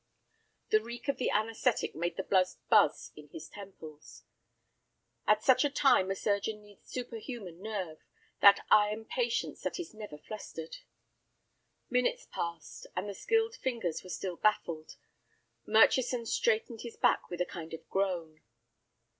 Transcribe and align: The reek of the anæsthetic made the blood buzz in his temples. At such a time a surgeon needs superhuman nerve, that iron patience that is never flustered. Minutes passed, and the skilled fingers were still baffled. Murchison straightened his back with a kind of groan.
The 0.69 0.81
reek 0.81 1.07
of 1.09 1.17
the 1.17 1.29
anæsthetic 1.31 1.93
made 1.93 2.17
the 2.17 2.23
blood 2.23 2.47
buzz 2.71 3.11
in 3.15 3.27
his 3.27 3.47
temples. 3.47 4.23
At 5.27 5.43
such 5.43 5.63
a 5.63 5.69
time 5.69 6.09
a 6.09 6.15
surgeon 6.15 6.63
needs 6.63 6.89
superhuman 6.89 7.61
nerve, 7.61 7.99
that 8.39 8.65
iron 8.71 9.05
patience 9.05 9.61
that 9.61 9.79
is 9.79 9.93
never 9.93 10.17
flustered. 10.17 10.77
Minutes 11.91 12.25
passed, 12.31 12.87
and 12.95 13.07
the 13.07 13.13
skilled 13.13 13.53
fingers 13.57 14.01
were 14.03 14.09
still 14.09 14.37
baffled. 14.37 14.95
Murchison 15.67 16.25
straightened 16.25 16.81
his 16.81 16.97
back 16.97 17.29
with 17.29 17.39
a 17.39 17.45
kind 17.45 17.71
of 17.71 17.87
groan. 17.87 18.41